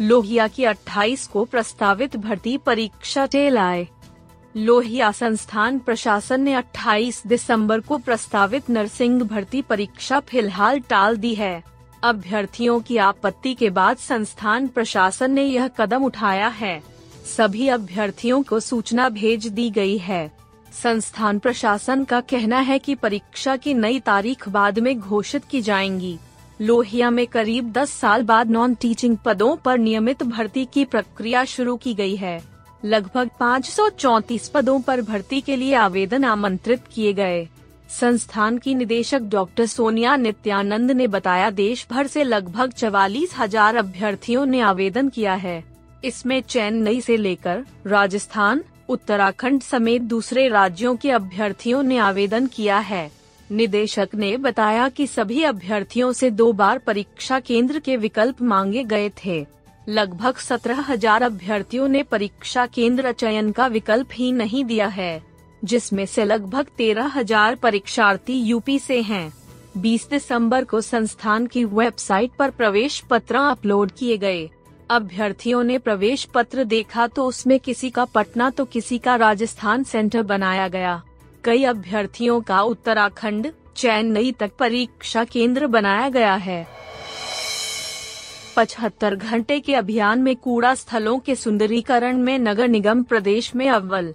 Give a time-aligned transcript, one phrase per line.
[0.00, 3.88] लोहिया की 28 को प्रस्तावित भर्ती परीक्षा टेल आए
[4.56, 11.64] लोहिया संस्थान प्रशासन ने 28 दिसंबर को प्रस्तावित नर्सिंग भर्ती परीक्षा फ़िलहाल टाल दी है।
[12.02, 16.82] अभ्यर्थियों की आपत्ति के बाद संस्थान प्रशासन ने यह कदम उठाया है।
[17.36, 20.32] सभी अभ्यर्थियों को सूचना भेज दी गई है।
[20.82, 26.18] संस्थान प्रशासन का कहना है कि परीक्षा की नई तारीख बाद में घोषित की जाएँगी।
[26.60, 31.76] लोहिया में करीब 10 साल बाद नॉन टीचिंग पदों पर नियमित भर्ती की प्रक्रिया शुरू
[31.76, 32.42] की गई है।
[32.84, 37.48] लगभग 534 पदों पर भर्ती के लिए आवेदन आमंत्रित किए गए।
[37.90, 44.46] संस्थान की निदेशक डॉक्टर सोनिया नित्यानंद ने बताया देश भर से लगभग चवालीस हज़ार अभ्यर्थियों
[44.46, 45.62] ने आवेदन किया है।
[46.04, 53.10] इसमें चेन्नई से लेकर राजस्थान, उत्तराखंड समेत दूसरे राज्यों के अभ्यर्थियों ने आवेदन किया है।
[53.54, 59.10] निदेशक ने बताया कि सभी अभ्यर्थियों से दो बार परीक्षा केंद्र के विकल्प मांगे गए
[59.24, 59.44] थे।
[59.86, 65.22] लगभग सत्रह हज़ार अभ्यर्थियों ने परीक्षा केंद्र चयन का विकल्प ही नहीं दिया है,
[65.62, 69.32] जिसमें से लगभग तेरह हज़ार परीक्षार्थी यूपी से हैं।
[69.78, 74.48] 20 दिसंबर को संस्थान की वेबसाइट पर प्रवेश पत्र अपलोड किए गए।
[74.90, 80.22] अभ्यर्थियों ने प्रवेश पत्र देखा तो उसमें किसी का पटना तो किसी का राजस्थान सेंटर
[80.24, 81.02] बनाया गया।
[81.44, 86.66] कई अभ्यर्थियों का उत्तराखंड चेन्नई तक परीक्षा केंद्र बनाया गया है।
[88.56, 94.14] पचहत्तर घंटे के अभियान में कूड़ा स्थलों के सुंदरीकरण में नगर निगम प्रदेश में अव्वल।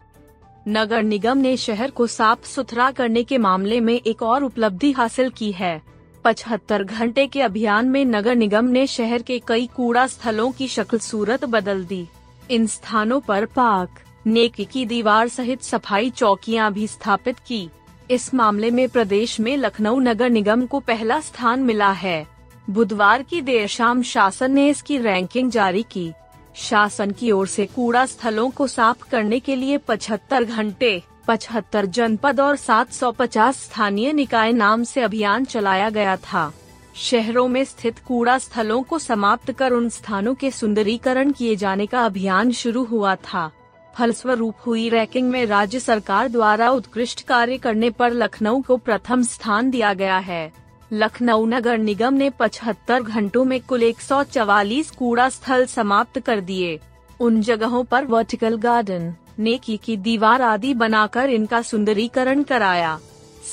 [0.67, 5.29] नगर निगम ने शहर को साफ़ सुथरा करने के मामले में एक और उपलब्धि हासिल
[5.29, 5.81] की है।
[6.25, 10.97] पचहत्तर घंटे के अभियान में नगर निगम ने शहर के कई कूड़ा स्थलों की शक्ल
[10.97, 12.07] सूरत बदल दी।
[12.51, 17.69] इन स्थानों पर पार्क नेकी की दीवार सहित सफ़ाई चौकियाँ भी स्थापित की।
[18.11, 22.27] इस मामले में प्रदेश में लखनऊ नगर निगम को पहला स्थान मिला है।
[22.69, 26.11] बुधवार की देर शाम शासन ने इसकी रैंकिंग जारी की।
[26.55, 32.39] शासन की ओर से कूड़ा स्थलों को साफ़ करने के लिए 75 घंटे 75 जनपद
[32.39, 36.51] और 750 स्थानीय निकाय नाम से अभियान चलाया गया था।
[36.95, 42.05] शहरों में स्थित कूड़ा स्थलों को समाप्त कर उन स्थानों के सुंदरीकरण किए जाने का
[42.05, 43.51] अभियान शुरू हुआ था।
[43.99, 49.69] फलस्वरूप हुई रैंकिंग में राज्य सरकार द्वारा उत्कृष्ट कार्य करने पर लखनऊ को प्रथम स्थान
[49.69, 50.51] दिया गया है।
[50.93, 56.79] लखनऊ नगर निगम ने 75 घंटों में कुल 144 कूड़ा स्थल समाप्त कर दिए।
[57.19, 62.99] उन जगहों पर वर्टिकल गार्डन, नेकी की दीवार आदि बनाकर इनका सुंदरीकरण कराया।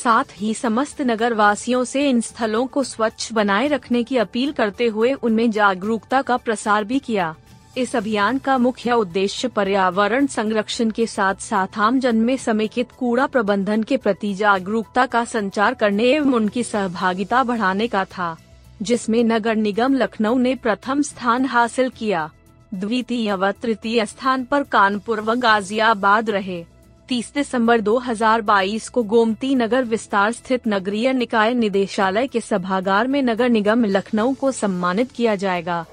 [0.05, 4.87] साथ ही समस्त नगर वासियों से इन स्थलों को स्वच्छ बनाए रखने की अपील करते
[4.87, 7.35] हुए उनमें जागरूकता का प्रसार भी किया।
[7.77, 13.27] इस अभियान का मुख्य उद्देश्य पर्यावरण संरक्षण के साथ साथ आम जन में समेकित कूड़ा
[13.27, 18.37] प्रबंधन के प्रति जागरूकता का संचार करने एवं उनकी सहभागिता बढ़ाने का था,
[18.83, 22.31] जिसमें नगर निगम लखनऊ ने प्रथम स्थान हासिल किया।
[22.75, 26.65] द्वितीय व तृतीय स्थान पर कानपुर व गाजियाबाद रहे।
[27.09, 33.49] 30 दिसंबर 2022 को गोमती नगर विस्तार स्थित नगरीय निकाय निदेशालय के सभागार में नगर
[33.49, 35.85] निगम लखनऊ को सम्मानित किया जाएगा।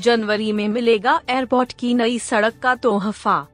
[0.00, 3.46] जनवरी में मिलेगा एयरपोर्ट की नई सड़क का तोहफा।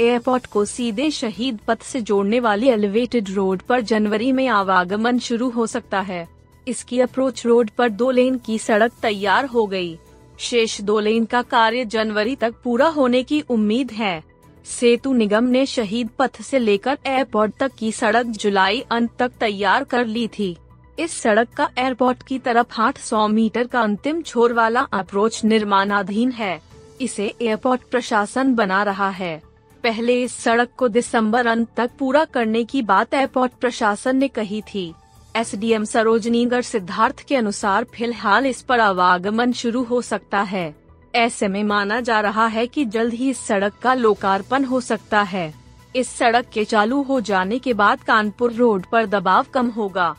[0.00, 5.50] एयरपोर्ट को सीधे शहीद पथ से जोड़ने वाली एलिवेटेड रोड पर जनवरी में आवागमन शुरू
[5.50, 6.26] हो सकता है।
[6.68, 9.98] इसकी अप्रोच रोड पर दो लेन की सड़क तैयार हो गई।
[10.38, 14.22] शेष दो लेन का कार्य जनवरी तक पूरा होने की उम्मीद है।
[14.66, 19.84] सेतु निगम ने शहीद पथ से लेकर एयरपोर्ट तक की सड़क जुलाई अंत तक तैयार
[19.84, 20.56] कर ली थी।
[20.98, 26.60] इस सड़क का एयरपोर्ट की तरफ़ 800 मीटर का अंतिम छोर वाला अप्रोच निर्माणाधीन है।
[27.00, 29.42] इसे एयरपोर्ट प्रशासन बना रहा है।
[29.82, 34.62] पहले इस सड़क को दिसंबर अंत तक पूरा करने की बात एयरपोर्ट प्रशासन ने कही
[34.74, 34.94] थी।
[35.36, 40.74] एसडीएम सरोजनीगढ़ सिद्धार्थ के अनुसार फ़िलहाल इस पर आवागमन शुरू हो सकता है।
[41.14, 45.22] ऐसे में माना जा रहा है कि जल्द ही इस सड़क का लोकार्पण हो सकता
[45.22, 45.54] है।
[45.96, 50.16] इस सड़क के चालू हो जाने के बाद कानपुर रोड पर दबाव कम होगा।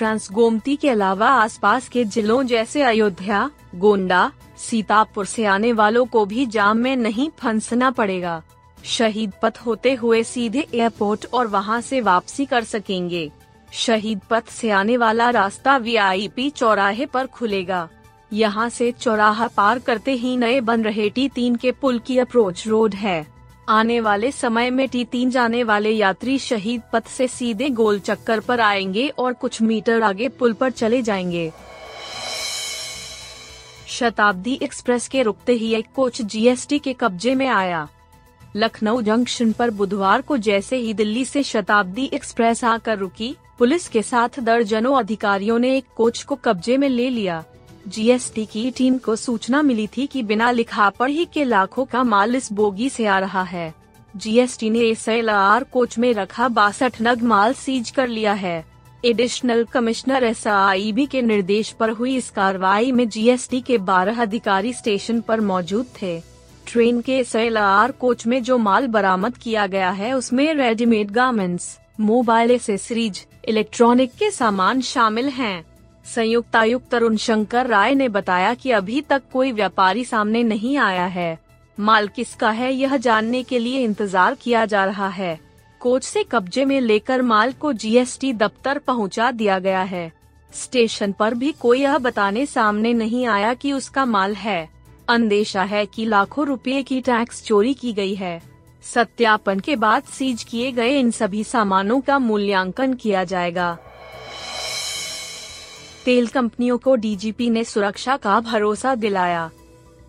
[0.00, 6.24] ट्रांस गोमती के अलावा आसपास के जिलों जैसे अयोध्या, गोंडा, सीतापुर से आने वालों को
[6.24, 8.42] भी जाम में नहीं फंसना पड़ेगा।
[8.84, 13.30] शहीद पथ होते हुए सीधे एयरपोर्ट और वहाँ से वापसी कर सकेंगे।
[13.72, 17.88] शहीद पथ से आने वाला रास्ता वीआईपी चौराहे पर खुलेगा।
[18.32, 22.66] यहाँ से चौराहा पार करते ही नए बन रहे टी तीन के पुल की अप्रोच
[22.68, 23.26] रोड है।
[23.68, 28.40] आने वाले समय में टी तीन जाने वाले यात्री शहीद पथ से सीधे गोल चक्कर
[28.40, 31.52] पर आएँगे और कुछ मीटर आगे पुल पर चले जाएँगे।
[33.86, 37.88] शताब्दी एक्सप्रेस के रुकते ही एक कोच जीएसटी के कब्जे में आया।
[38.56, 44.02] लखनऊ जंक्शन पर बुधवार को जैसे ही दिल्ली से शताब्दी एक्सप्रेस आकर रुकी, पुलिस के
[44.02, 47.44] साथ दर्जनों अधिकारियों ने एक कोच को कब्जे में ले लिया।
[47.88, 52.36] जीएसटी की टीम को सूचना मिली थी कि बिना लिखा पढ़ी के लाखों का माल
[52.36, 53.74] इस बोगी से आ रहा है।
[54.16, 55.04] जीएसटी ने एस
[55.72, 58.64] कोच में रखा बासठ नग माल सीज कर लिया है।
[59.04, 65.20] एडिशनल कमिश्नर एस के निर्देश पर हुई इस कार्रवाई में जीएसटी के 12 अधिकारी स्टेशन
[65.20, 66.20] पर मौजूद थे।
[66.66, 67.32] ट्रेन के एस
[68.00, 74.30] कोच में जो माल बरामद किया गया है, उसमें readymade garments mobile accessories electronic के
[74.30, 75.69] सामान शामिल हैं।
[76.06, 81.06] संयुक्त आयुक्त तरुण शंकर राय ने बताया कि अभी तक कोई व्यापारी सामने नहीं आया
[81.06, 81.38] है।
[81.78, 85.38] माल किसका है, यह जानने के लिए इंतज़ार किया जा रहा है।
[85.80, 90.12] कोच से कब्जे में लेकर माल को जीएसटी दफ्तर पहुँचा दिया गया है।
[90.52, 94.68] स्टेशन पर भी कोई यह बताने सामने नहीं आया कि उसका माल है।
[95.08, 98.40] अंदेशा है कि लाखों रुपए की टैक्स चोरी की गई है।
[98.84, 103.78] सत्यापन के बाद सीज किए गए इन सभी सामानों का मूल्यांकन किया जाएगा।
[106.10, 109.50] तेल कंपनियों को डीजीपी ने सुरक्षा का भरोसा दिलाया।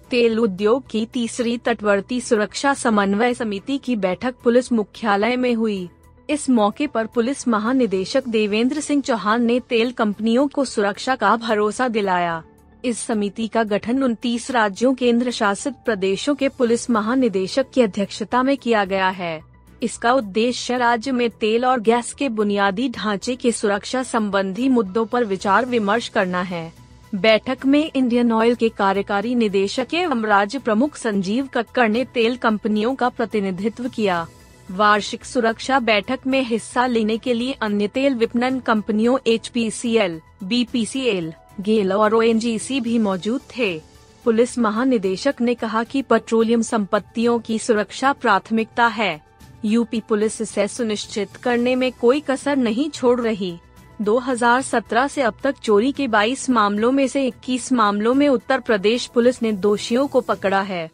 [0.09, 5.89] तेल उद्योग की तीसरी तटवर्ती सुरक्षा समन्वय समिति की बैठक पुलिस मुख्यालय में हुई।
[6.29, 11.87] इस मौके पर पुलिस महानिदेशक देवेंद्र सिंह चौहान ने तेल कंपनियों को सुरक्षा का भरोसा
[11.87, 12.43] दिलाया।
[12.85, 18.57] इस समिति का गठन उनतीस राज्यों केंद्र शासित प्रदेशों के पुलिस महानिदेशक की अध्यक्षता में
[18.57, 19.50] किया गया है।
[19.81, 25.23] इसका उद्देश्य राज्य में तेल और गैस के बुनियादी ढांचे की सुरक्षा संबंधी मुद्दों पर
[25.23, 26.71] विचार विमर्श करना है।
[27.15, 32.93] बैठक में इंडियन ऑयल के कार्यकारी निदेशक एवं राज्य प्रमुख संजीव कक्कड़ ने तेल कंपनियों
[32.95, 34.25] का प्रतिनिधित्व किया।
[34.71, 39.95] वार्षिक सुरक्षा बैठक में हिस्सा लेने के लिए अन्य तेल विपणन कंपनियों H P C
[39.95, 43.81] L B P C L GAIL और ओएनजीसी भी मौजूद थे।
[44.25, 49.30] पुलिस महानिदेशक ने कहा कि पेट्रोलियम संपत्तियों की सुरक्षा प्राथमिकता है।
[49.65, 53.59] यूपी पुलिस इसे सुनिश्चित करने में कोई कसर नहीं छोड़ रही।
[54.01, 59.05] 2017 से अब तक चोरी के 22 मामलों में से 21 मामलों में उत्तर प्रदेश
[59.05, 60.91] पुलिस ने दोषियों को पकड़ा है।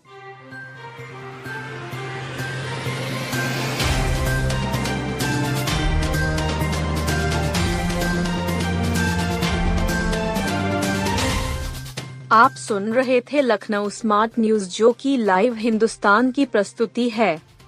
[12.31, 17.46] आप सुन रहे थे लखनऊ स्मार्ट न्यूज़, जो की लाइव हिंदुस्तान की प्रस्तुति है।